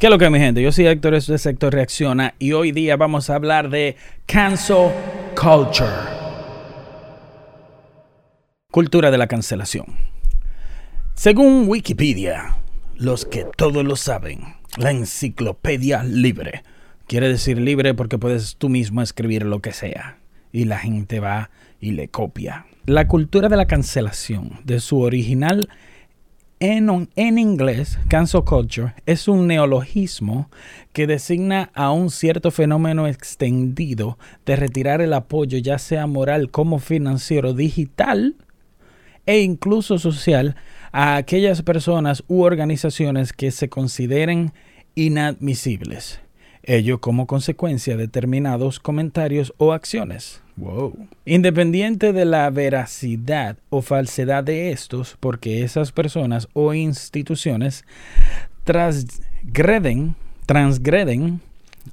[0.00, 0.62] ¿Qué es lo que mi gente?
[0.62, 4.92] Yo soy Héctor, esto es Sector Reacciona y hoy día vamos a hablar de cancel
[5.34, 5.90] culture.
[8.70, 9.86] Cultura de la cancelación.
[11.14, 12.58] Según Wikipedia,
[12.94, 16.62] los que todos lo saben, la enciclopedia libre.
[17.08, 20.20] Quiere decir libre porque puedes tú mismo escribir lo que sea
[20.52, 22.66] y la gente va y le copia.
[22.86, 25.68] La cultura de la cancelación, de su original
[26.60, 30.50] en, en, inglés, cancel culture es un neologismo
[30.92, 36.78] que designa a un cierto fenómeno extendido de retirar el apoyo, ya sea moral como
[36.78, 38.36] financiero, digital
[39.26, 40.56] e incluso social,
[40.90, 44.52] a aquellas personas u organizaciones que se consideren
[44.94, 46.20] inadmisibles
[46.68, 50.40] ello como consecuencia de determinados comentarios o acciones.
[50.56, 51.08] Wow.
[51.24, 57.84] Independiente de la veracidad o falsedad de estos, porque esas personas o instituciones
[58.64, 60.14] transgreden,
[60.46, 61.40] transgreden,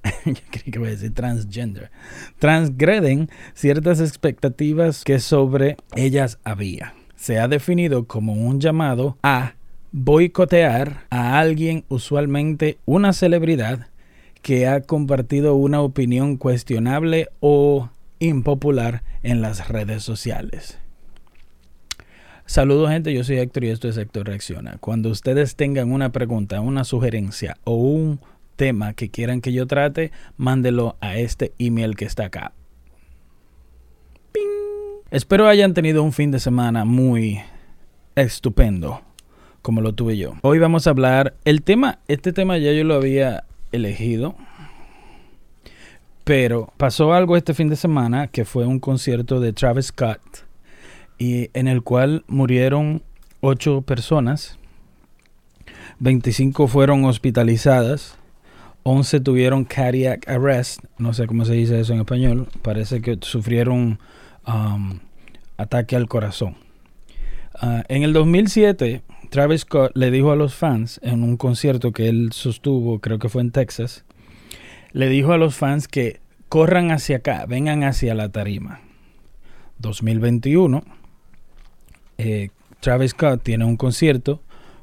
[0.25, 1.91] yo creí que voy a decir transgender,
[2.39, 6.93] transgreden ciertas expectativas que sobre ellas había.
[7.15, 9.53] Se ha definido como un llamado a
[9.91, 13.87] boicotear a alguien, usualmente una celebridad,
[14.45, 20.77] que ha compartido una opinión cuestionable o impopular en las redes sociales.
[22.45, 24.77] Saludos gente, yo soy Héctor y esto es Héctor Reacciona.
[24.79, 28.19] Cuando ustedes tengan una pregunta, una sugerencia o un
[28.55, 32.53] tema que quieran que yo trate, mándelo a este email que está acá.
[35.09, 37.39] Espero hayan tenido un fin de semana muy
[38.13, 39.01] estupendo
[39.63, 40.35] como lo tuve yo.
[40.43, 44.35] Hoy vamos a hablar el tema, este tema ya yo lo había elegido.
[46.23, 50.19] Pero pasó algo este fin de semana que fue un concierto de Travis Scott
[51.19, 53.03] y en el cual murieron
[53.41, 54.57] ocho personas,
[55.99, 58.17] 25 fueron hospitalizadas,
[58.83, 63.99] 11 tuvieron cardiac arrest, no sé cómo se dice eso en español, parece que sufrieron
[64.47, 64.99] um,
[65.57, 66.55] ataque al corazón.
[67.53, 72.09] Ah, en el 2007 Travis Scott le dijo a los fans en un concierto que
[72.09, 74.05] él sostuvo, creo que fue en Texas,
[74.91, 76.19] le dijo a los fans que
[76.49, 78.81] corran hacia acá, vengan hacia la tarima.
[79.79, 80.83] 2021,
[82.17, 82.49] eh,
[82.79, 84.41] Travis Scott tiene un concierto,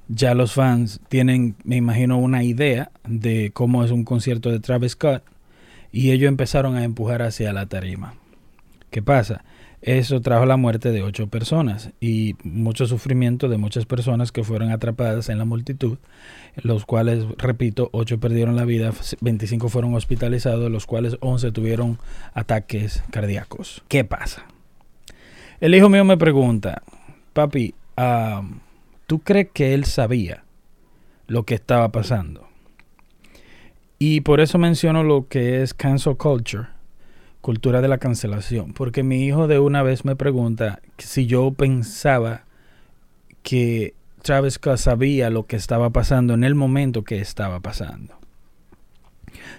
[0.09, 4.93] ya los fans tienen, me imagino, una idea de cómo es un concierto de Travis
[4.93, 5.23] Scott
[5.93, 8.15] y ellos empezaron a empujar hacia la tarima.
[8.91, 9.45] ¿Qué pasa?
[9.83, 14.71] Eso trajo la muerte de ocho personas y mucho sufrimiento de muchas personas que fueron
[14.71, 15.99] atrapadas en la multitud,
[16.55, 21.99] los cuales, repito, ocho perdieron la vida, 25 fueron hospitalizados, los cuales 11 tuvieron
[22.33, 23.83] ataques cardíacos.
[23.89, 24.47] ¿Qué pasa?
[25.61, 26.83] El hijo mío me pregunta,
[27.33, 27.75] papi,
[29.09, 30.45] ¿tú crees que él sabía
[31.27, 32.47] lo que estaba pasando?
[33.99, 36.69] Y por eso menciono lo que es cancel culture
[37.43, 38.73] cultura de la cancelación.
[38.73, 42.45] Porque mi hijo de una vez me pregunta si yo pensaba
[43.43, 48.15] que Travis Scott sabía lo que estaba pasando en el momento que estaba pasando.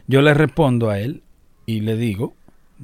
[0.08, 1.22] Yo le respondo a él
[1.66, 2.34] y le digo,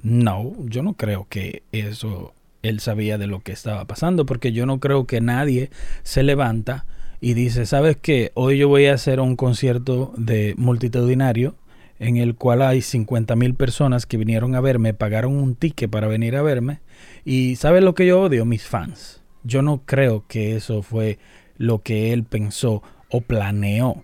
[0.04, 4.66] no, yo no creo que eso él sabía de lo que estaba pasando, porque yo
[4.66, 5.70] no creo que nadie
[6.04, 6.86] se levanta
[7.22, 8.32] y dice, ¿sabes qué?
[8.34, 11.56] Hoy yo voy a hacer un concierto de multitudinario
[12.00, 16.08] en el cual hay 50 mil personas que vinieron a verme, pagaron un ticket para
[16.08, 16.80] venir a verme.
[17.26, 18.46] Y ¿sabes lo que yo odio?
[18.46, 19.22] Mis fans.
[19.44, 21.20] Yo no creo que eso fue
[21.58, 24.04] lo que él pensó o planeó.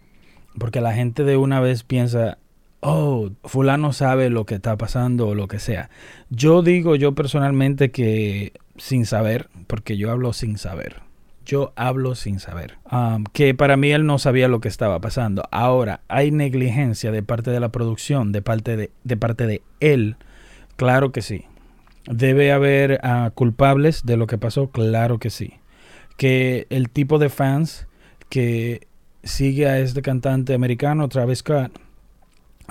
[0.60, 2.38] Porque la gente de una vez piensa,
[2.82, 5.90] oh, fulano sabe lo que está pasando o lo que sea.
[6.30, 11.05] Yo digo yo personalmente que sin saber, porque yo hablo sin saber
[11.46, 12.78] yo hablo sin saber.
[13.32, 15.48] que para mí él no sabía lo que estaba pasando.
[15.52, 20.18] Ahora, ¿hay negligencia de parte de la producción, de parte de, de parte de él?
[20.76, 21.46] Claro que sí.
[22.08, 24.70] ¿Debe haber ah, culpables de lo que pasó?
[24.70, 25.54] Claro que sí.
[26.18, 27.88] Que el tipo de fans
[28.30, 28.88] que
[29.24, 31.72] sigue a este cantante americano, Travis Scott,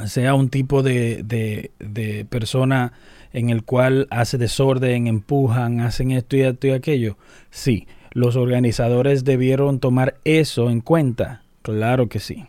[0.06, 2.92] sea un tipo de, de, de persona
[3.32, 7.16] en el cual hace desorden, empujan, hacen esto y esto y aquello.
[7.50, 11.42] Sí los organizadores debieron tomar eso en cuenta.
[11.62, 12.46] Claro que sí.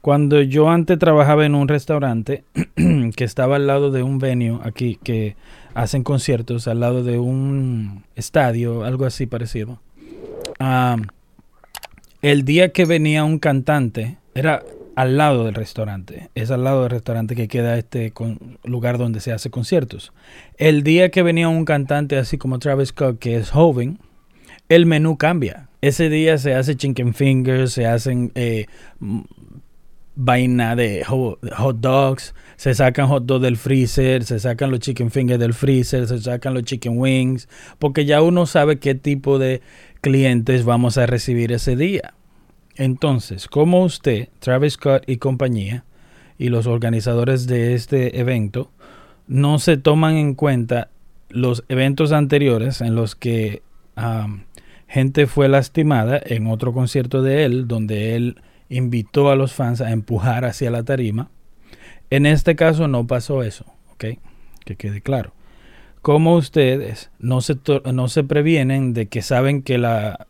[0.00, 2.44] Cuando yo antes trabajaba en un restaurante
[3.16, 5.36] que estaba al lado de un venue aquí que
[5.74, 9.80] hacen conciertos, al lado de un estadio, algo así parecido.
[12.22, 14.62] el día que venía un cantante, era
[14.96, 16.28] al lado del restaurante.
[16.34, 18.12] Es al lado del restaurante que queda este
[18.64, 20.12] lugar donde se hace conciertos.
[20.58, 23.98] El día que venía un cantante así como Travis Scott, que es joven,
[24.70, 25.68] el menú cambia.
[25.82, 28.66] Ese día se hace chicken fingers, se hacen eh,
[30.14, 35.40] vaina de hot dogs, se sacan hot dogs del freezer, se sacan los chicken fingers
[35.40, 39.60] del freezer, se sacan los chicken wings, porque ya uno sabe qué tipo de
[40.02, 42.14] clientes vamos a recibir ese día.
[42.76, 45.84] Entonces, como usted, Travis Scott y compañía,
[46.38, 48.70] y los organizadores de este evento,
[49.26, 50.90] no se toman en cuenta
[51.28, 53.62] los eventos anteriores en los que
[54.90, 59.92] gente fue lastimada en otro concierto de él, donde él invitó a los fans a
[59.92, 61.30] empujar hacia la tarima.
[62.10, 64.18] En este caso no pasó eso, ¿ok?
[64.64, 65.32] Que quede claro.
[66.02, 67.56] Como ustedes no se,
[67.92, 70.26] no se previenen de que saben que la,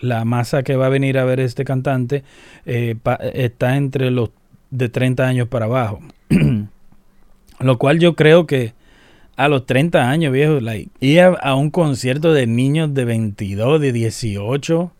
[0.00, 2.24] la masa que va a venir a ver este cantante
[2.64, 2.96] eh,
[3.34, 4.30] está entre los
[4.70, 6.00] de 30 años para abajo.
[7.60, 8.72] Lo cual yo creo que
[9.36, 13.92] a los 30 años, viejo, like, ir a, un concierto de niños de 22, de
[13.92, 14.92] 18,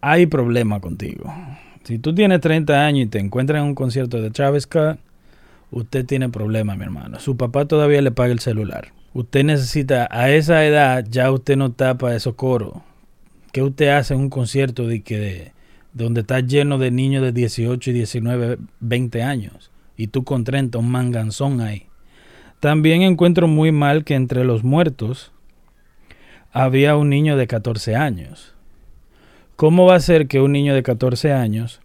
[0.00, 1.32] hay problema contigo.
[1.84, 4.98] Si tú tienes 30 años y te encuentras en un concierto de Travis Scott,
[5.70, 7.18] usted tiene problema, mi hermano.
[7.20, 8.92] Su papá todavía le paga el celular.
[9.12, 12.74] Usted necesita, a esa edad, ya usted no tapa esos coros.
[13.52, 15.52] ¿Qué usted hace en un concierto de que de,
[15.92, 19.70] donde está lleno de niños de 18 y 19, 20 años?
[19.96, 21.86] Y tú con 30, un manganzón ahí.
[22.64, 25.32] También encuentro muy mal que entre los muertos
[26.50, 28.54] había un niño de 14 años.
[29.54, 31.82] ¿Cómo va a ser que un niño de 14 años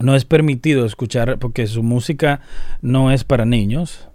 [0.00, 2.40] no es permitido escuchar, porque su música
[2.82, 4.08] no es para niños,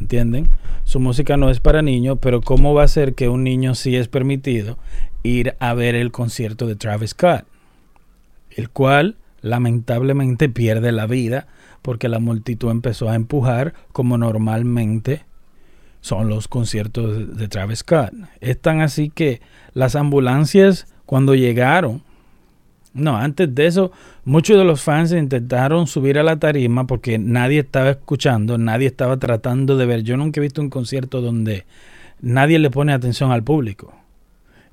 [0.00, 0.48] ¿entienden?
[0.82, 3.94] Su música no es para niños, pero ¿cómo va a ser que un niño sí
[3.94, 4.76] es permitido
[5.22, 7.44] ir a ver el concierto de Travis Scott?
[8.50, 11.46] El cual lamentablemente pierde la vida
[11.86, 15.24] porque la multitud empezó a empujar como normalmente
[16.00, 18.12] son los conciertos de Travis Scott.
[18.40, 19.40] Es tan así que
[19.72, 22.02] las ambulancias cuando llegaron,
[22.92, 23.92] no, antes de eso,
[24.24, 29.16] muchos de los fans intentaron subir a la tarima porque nadie estaba escuchando, nadie estaba
[29.18, 30.02] tratando de ver.
[30.02, 31.66] Yo nunca he visto un concierto donde
[32.20, 33.94] nadie le pone atención al público.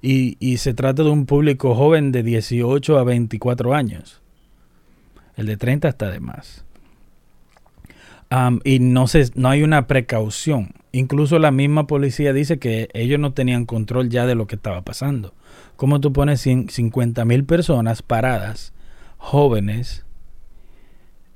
[0.02, 4.20] Y, y se trata de un público joven de 18 a 24 años.
[5.38, 6.66] El de 30 está de más
[8.64, 10.74] y no, se, no hay una precaución.
[10.92, 14.82] Incluso la misma policía dice que ellos no tenían control ya de lo que estaba
[14.84, 15.34] pasando.
[15.76, 18.74] ¿Cómo tú pones 50 mil personas paradas,
[19.18, 20.06] jóvenes,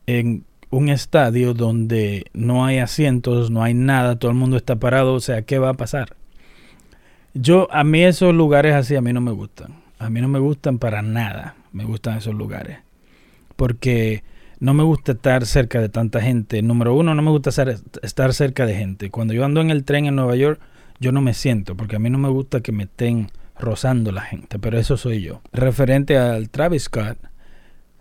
[0.06, 5.14] en un estadio donde no hay asientos, no hay nada, todo el mundo está parado?
[5.14, 6.16] O sea, ¿qué va a pasar?
[7.34, 9.76] Yo, a mí esos lugares así, a mí no me gustan.
[10.00, 11.56] A mí no me gustan para nada.
[11.72, 12.80] Me gustan esos lugares.
[13.56, 14.24] Porque
[14.60, 16.62] no me gusta estar cerca de tanta gente.
[16.62, 17.52] Número uno, no me gusta
[18.02, 19.10] estar cerca de gente.
[19.12, 20.60] Cuando yo ando en el tren en Nueva York,
[21.00, 24.22] yo no me siento, porque a mí no me gusta que me estén rozando la
[24.22, 25.42] gente, pero eso soy yo.
[25.54, 27.18] Referente al Travis Scott,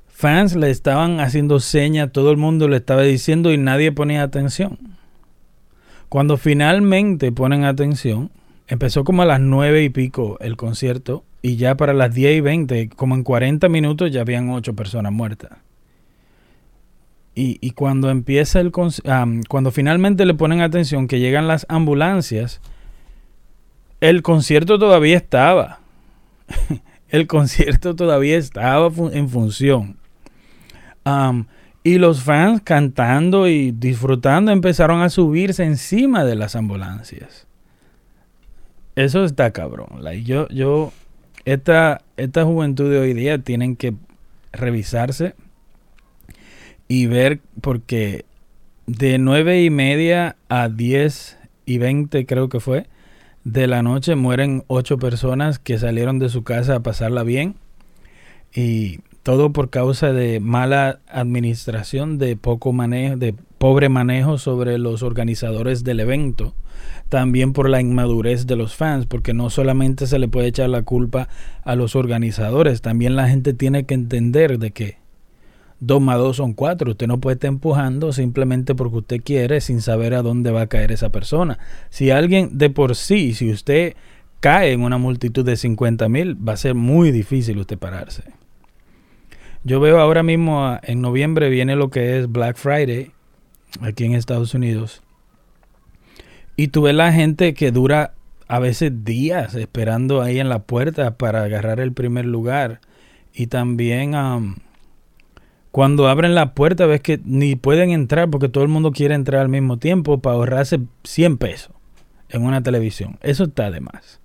[0.09, 4.79] fans le estaban haciendo señas, todo el mundo le estaba diciendo y nadie ponía atención.
[6.09, 8.31] Cuando finalmente ponen atención,
[8.67, 12.41] empezó como a las nueve y pico el concierto y ya para las diez y
[12.41, 15.66] veinte, como en 40 minutos, ya habían ocho personas muertas.
[17.39, 22.63] Y, cuando empieza el cuando finalmente le ponen atención que llegan las ambulancias,
[24.01, 25.81] el concierto todavía estaba.
[27.11, 29.99] el concierto todavía estaba en función.
[31.85, 37.47] y los fans cantando y disfrutando empezaron a subirse encima de las ambulancias.
[38.95, 40.01] Eso está cabrón.
[40.25, 40.91] yo, yo,
[41.45, 43.93] esta, esta juventud de hoy día tienen que
[44.53, 45.35] revisarse
[46.89, 48.25] y ver, porque
[48.87, 52.87] de nueve y media a diez y veinte creo que fue,
[53.45, 57.55] de la noche mueren ocho personas que salieron de su casa a pasarla bien.
[58.55, 65.03] Y todo por causa de mala administración, de poco manejo, de pobre manejo sobre los
[65.03, 66.55] organizadores del evento.
[67.09, 70.83] También por la inmadurez de los fans, porque no solamente se le puede echar la
[70.83, 71.29] culpa
[71.65, 74.99] a los organizadores, también la gente tiene que entender de que
[75.81, 76.93] 2 más 2 son 4.
[76.93, 80.67] Usted no puede estar empujando simplemente porque usted quiere sin saber a dónde va a
[80.67, 81.59] caer esa persona.
[81.91, 83.95] Si alguien de por sí, si usted
[84.41, 88.23] cae en una multitud de 50 mil, va a ser muy difícil usted pararse.
[89.65, 93.11] Yo veo ahora mismo en noviembre viene lo que es Black Friday
[93.81, 95.03] aquí en Estados Unidos.
[96.57, 98.15] Y tú ves la gente que dura
[98.49, 102.81] a veces días esperando ahí en la puerta para agarrar el primer lugar.
[103.35, 104.15] Y también
[105.77, 109.43] cuando abren la puerta ves que ni pueden entrar porque todo el mundo quiere entrar
[109.43, 111.71] al mismo tiempo para ahorrarse 100 pesos
[112.31, 113.19] en una televisión.
[113.21, 114.23] Eso está de más.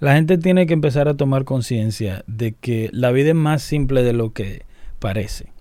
[0.00, 4.02] La gente tiene que empezar a tomar conciencia de que la vida es más simple
[4.02, 4.64] de lo que
[4.98, 5.52] parece.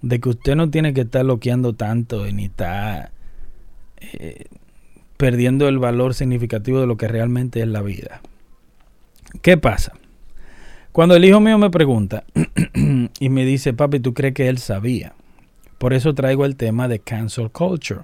[0.00, 3.12] de que usted no tiene que estar loqueando tanto ni está
[4.00, 4.46] eh,
[5.18, 8.22] perdiendo el valor significativo de lo que realmente es la vida.
[9.42, 9.92] ¿Qué pasa?
[10.94, 12.22] Cuando el hijo mío me pregunta
[13.18, 15.12] y me dice, papi, ¿tú crees que él sabía?
[15.78, 18.02] Por eso traigo el tema de cancel culture,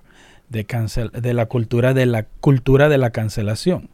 [0.48, 3.90] de, cancel, de la cultura de la cultura de la cancelación.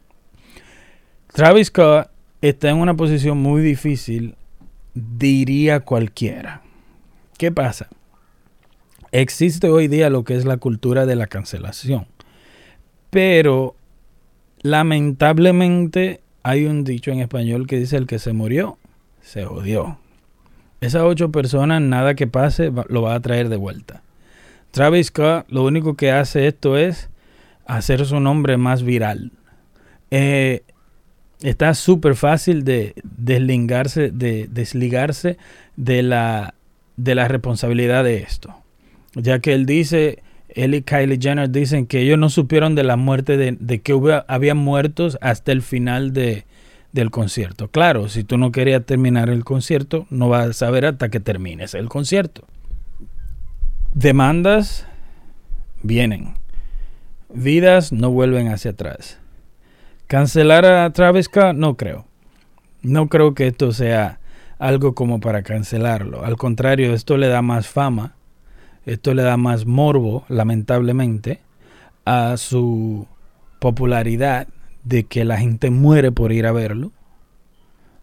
[1.31, 2.09] Travis Scott
[2.41, 4.33] está en una posición muy difícil,
[4.95, 6.63] diría cualquiera.
[7.37, 7.89] ¿Qué pasa?
[9.11, 12.07] Existe hoy día lo que es la cultura de la cancelación.
[13.11, 13.75] Pero
[14.63, 18.79] lamentablemente hay un dicho en español que dice el que se murió,
[19.21, 19.97] se odió.
[20.81, 24.03] Esas ocho personas, nada que pase, lo va a traer de vuelta.
[24.71, 27.09] Travis Scott lo único que hace esto es
[27.65, 29.31] hacer su nombre más viral.
[30.11, 30.61] Eh,
[31.41, 35.37] está súper fácil de desligarse, de desligarse
[35.75, 36.53] de la,
[36.95, 38.55] de la responsabilidad de esto.
[39.15, 42.97] Ya que él dice, él y Kylie Jenner dicen que ellos no supieron de la
[42.97, 46.45] muerte, de, que hubo, había muertos hasta el final de,
[46.97, 47.69] del concierto.
[47.69, 51.75] Claro, si tú no querías terminar el concierto, no vas a saber hasta que termines
[51.75, 52.43] el concierto.
[53.93, 54.87] Demandas
[55.83, 56.33] vienen.
[57.33, 59.19] Vidas no vuelven hacia atrás.
[60.07, 61.29] ¿Cancelar a Travis?
[61.55, 62.05] No creo.
[62.81, 64.19] No creo que esto sea
[64.57, 66.25] algo como para cancelarlo.
[66.25, 68.15] Al contrario, esto le da más fama,
[68.85, 71.41] esto le da más morbo, lamentablemente,
[72.05, 73.07] a su
[73.59, 74.47] popularidad
[74.87, 76.91] de que la gente muere por ir a verlo.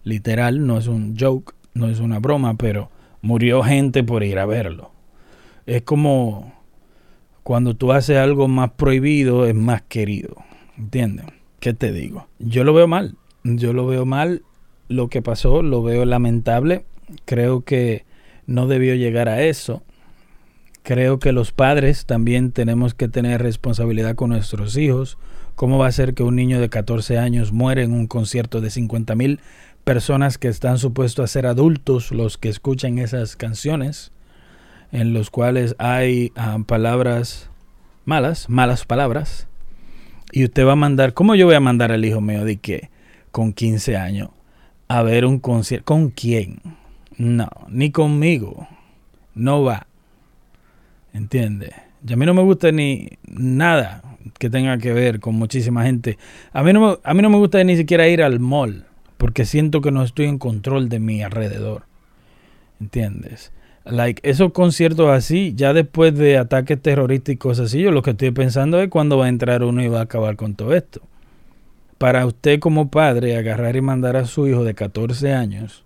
[0.02, 2.90] Literal, no es un joke, no es una broma, pero
[3.22, 4.90] murió gente por ir a verlo.
[5.66, 6.52] Es como
[7.42, 10.36] cuando tú haces algo más prohibido, es más querido.
[10.76, 11.26] ¿Entiendes?
[11.64, 12.26] ¿qué te digo?
[12.38, 13.16] Yo lo veo mal.
[13.42, 14.42] Yo lo veo mal.
[14.88, 16.84] Lo que pasó, lo veo lamentable.
[17.24, 18.04] Creo que
[18.46, 19.82] no debió llegar a eso.
[20.82, 25.16] Creo que los padres también tenemos que tener responsabilidad con nuestros hijos.
[25.56, 28.70] ¿Cómo va a ser que un niño de 14 años muere en un concierto de
[28.70, 29.40] 50 mil
[29.84, 34.10] personas que están supuestos a ser adultos los que escuchan esas canciones?
[34.90, 37.50] En los cuales hay ah, palabras
[38.04, 39.46] malas, malas palabras
[40.32, 42.90] y usted va a mandar, ¿cómo yo voy a mandar al hijo mío de que
[43.30, 44.30] con 15 años
[44.88, 45.84] a ver un concierto?
[45.84, 46.60] ¿Con quién?
[47.16, 48.66] No, ni conmigo.
[49.34, 49.86] No va.
[51.12, 51.72] ¿Entiende?
[52.04, 54.02] Y a mí no me gusta ni nada
[54.38, 56.18] que tenga que ver con muchísima gente.
[56.52, 59.44] A mí no me, a mí no me gusta ni siquiera ir al mall porque
[59.44, 61.84] siento que no estoy en control de mi alrededor.
[62.80, 63.52] ¿Entiendes?
[63.84, 68.80] like, esos conciertos así, ya después de ataques terrorísticos así, yo lo que estoy pensando
[68.80, 71.02] es cuándo va a entrar uno y va a acabar con todo esto.
[71.98, 75.84] Para usted como padre agarrar y mandar a su hijo de 14 años,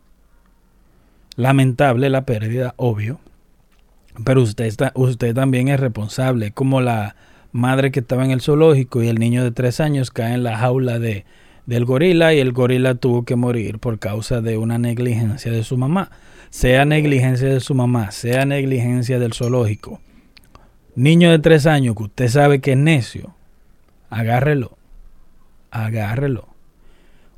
[1.36, 3.20] lamentable la pérdida, obvio,
[4.24, 7.14] pero usted, está, usted también es responsable, como la
[7.52, 10.56] madre que estaba en el zoológico y el niño de 3 años cae en la
[10.56, 11.24] jaula de,
[11.66, 15.76] del gorila y el gorila tuvo que morir por causa de una negligencia de su
[15.76, 16.10] mamá.
[16.50, 20.00] Sea negligencia de su mamá, sea negligencia del zoológico,
[20.94, 23.34] niño de tres años que usted sabe que es necio,
[24.08, 24.78] agárrelo,
[25.70, 26.48] agárrelo.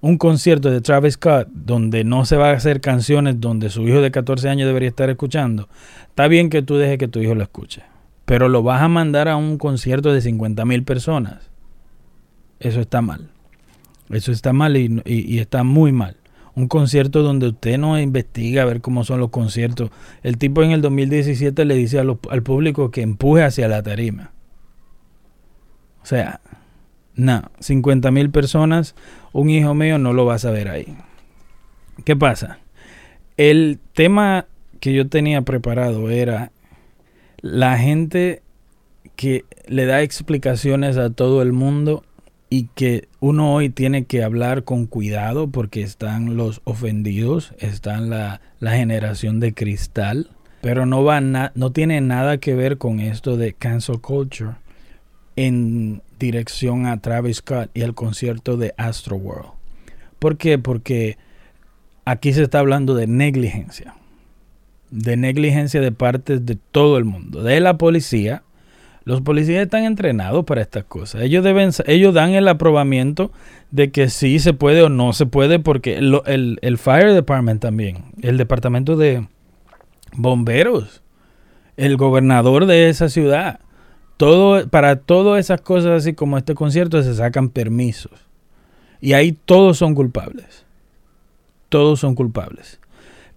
[0.00, 4.00] Un concierto de Travis Scott donde no se va a hacer canciones donde su hijo
[4.00, 5.68] de 14 años debería estar escuchando,
[6.08, 7.82] está bien que tú dejes que tu hijo lo escuche,
[8.30, 11.50] pero lo vas a mandar a un concierto de 50 mil personas.
[12.60, 13.28] Eso está mal.
[14.08, 16.16] Eso está mal y está muy mal
[16.54, 19.90] un concierto donde usted no investiga a ver cómo son los conciertos.
[20.22, 24.30] El tipo en el 2017 le dice al público que empuje hacia la tarima.
[26.00, 26.40] O sea,
[27.16, 28.94] no, 50 mil personas,
[29.32, 30.96] un hijo mío no lo va a saber ahí.
[32.04, 32.60] ¿Qué pasa?
[33.36, 34.46] El tema
[34.78, 36.52] que yo tenía preparado era
[37.40, 38.42] la gente
[39.16, 42.04] que le da explicaciones a todo el mundo
[42.48, 48.40] y que uno hoy tiene que hablar con cuidado porque están los ofendidos, están la,
[48.58, 50.30] la generación de cristal,
[50.60, 54.56] pero no, va no tiene nada que ver con esto de cancel culture
[55.36, 59.52] en dirección a Travis Scott y al concierto de Astro World.
[60.18, 60.58] ¿Por qué?
[60.58, 61.16] Porque
[62.04, 63.94] aquí se está hablando de negligencia,
[64.90, 68.42] de negligencia de parte de todo el mundo, de la policía,
[69.04, 71.22] los policías están entrenados para estas cosas.
[71.22, 73.32] Ellos deben, ellos dan el aprobamiento
[73.70, 78.04] de que sí se puede o no se puede, porque el, el, Fire Department también,
[78.22, 79.26] el departamento de
[80.12, 81.02] bomberos,
[81.76, 83.60] el gobernador de esa ciudad,
[84.16, 88.12] todo, para todas esas cosas así como este concierto se sacan permisos.
[89.00, 90.66] Y ahí todos son culpables.
[91.70, 92.80] Todos son culpables.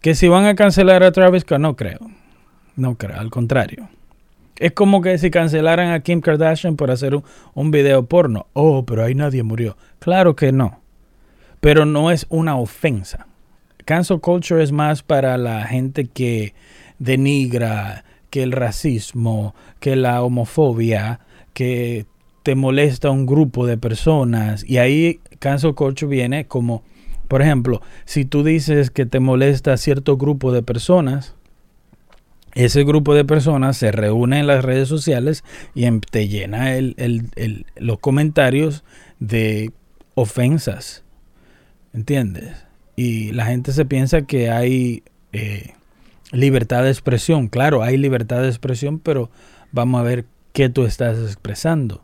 [0.04, 2.00] Que si van a cancelar a Travis Scott, no creo.
[2.76, 3.88] No creo, al contrario.
[4.58, 8.48] Es como que si cancelaran a Kim Kardashian por hacer un, un, video porno.
[8.52, 9.78] Oh, pero ahí nadie murió.
[10.00, 10.82] Claro que no.
[11.62, 13.28] Pero no es una ofensa.
[13.86, 16.54] Cancel culture es más para la gente que
[17.00, 21.22] denigra, que el racismo, que la homofobia,
[21.54, 22.08] que
[22.44, 24.66] te molesta un grupo de personas.
[24.68, 26.84] Y ahí cancel culture viene como,
[27.34, 31.34] por ejemplo, si tú dices que te molesta cierto grupo de personas,
[32.54, 36.76] ese grupo de personas se reúne en las redes sociales y te llena
[37.78, 38.84] los comentarios
[39.20, 39.72] de
[40.14, 41.04] ofensas.
[41.92, 42.68] ¿Entiendes?
[42.96, 45.74] Y la gente se piensa que hay eh,
[46.32, 47.48] libertad de expresión.
[47.48, 49.32] Claro, hay libertad de expresión, pero
[49.72, 52.04] vamos a ver qué tú estás expresando.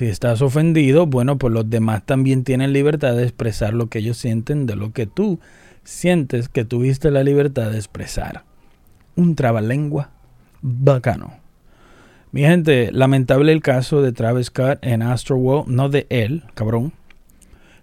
[0.00, 4.16] Si estás ofendido, bueno, pues los demás también tienen libertad de expresar lo que ellos
[4.16, 5.40] sienten de lo que tú
[5.84, 8.44] sientes que tuviste la libertad de expresar.
[9.14, 10.08] Un trabalengua
[10.62, 11.34] bacano.
[12.32, 16.94] Mi gente, lamentable el caso de Travis Scott en Astroworld, no de él, cabrón.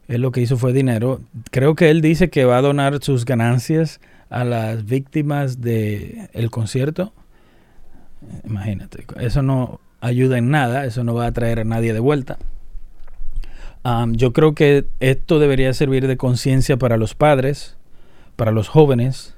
[0.07, 1.21] Él lo que hizo fue dinero.
[1.51, 6.50] Creo que él dice que va a donar sus ganancias a las víctimas del el
[6.50, 7.13] concierto.
[8.43, 12.37] Imagínate, eso no ayuda en nada, eso no va a traer a nadie de vuelta.
[14.11, 17.77] yo creo que esto debería servir de conciencia para los padres,
[18.35, 19.35] para los jóvenes,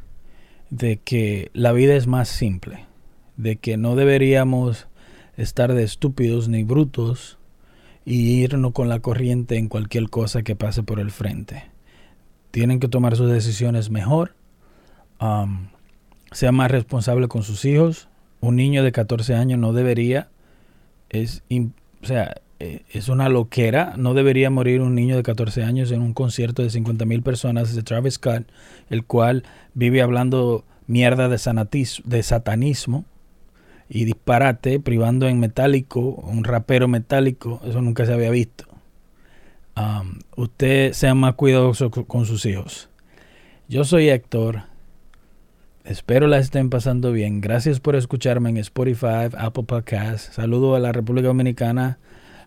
[0.69, 2.85] de que la vida es más simple,
[3.37, 4.87] de que no deberíamos
[5.37, 7.37] estar de estúpidos ni brutos
[8.05, 11.63] y irnos con la corriente en cualquier cosa que pase por el frente.
[12.51, 14.33] Tienen que tomar sus decisiones mejor,
[16.31, 18.07] sea más responsable con sus hijos.
[18.41, 20.29] Un niño de 14 años no debería
[21.09, 21.43] es,
[22.01, 23.93] o sea, eh, es una loquera.
[23.97, 27.73] No debería morir un niño de 14 años en un concierto de 50 mil personas
[27.73, 28.45] de Travis Scott,
[28.89, 31.37] el cual vive hablando mierda de,
[32.03, 33.05] de satanismo
[33.87, 37.61] y disparate, privando en metálico, un rapero metálico.
[37.65, 38.65] Eso nunca se había visto.
[39.77, 42.89] Um, usted sea más cuidadoso con sus hijos.
[43.69, 44.63] Yo soy Héctor.
[45.89, 47.41] Espero la estén pasando bien.
[47.41, 50.35] Gracias por escucharme en Spotify, Apple Podcasts.
[50.35, 51.97] Saludo a la República Dominicana,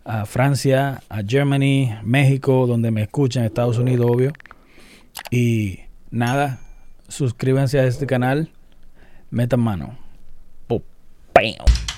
[0.05, 4.33] a Francia, a Germany, México, donde me escuchan, Estados Unidos, obvio.
[5.33, 5.81] Y
[6.13, 6.61] nada,
[7.09, 8.49] suscríbanse a este canal.
[9.31, 9.99] Metan mano.
[11.35, 11.92] ¡Bam!